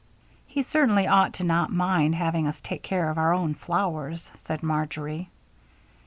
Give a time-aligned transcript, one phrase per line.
[0.47, 4.63] "He certainly ought not to mind having us take care of our own flowers," said
[4.63, 5.29] Marjory.